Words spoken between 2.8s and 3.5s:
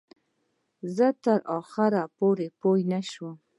نشوم.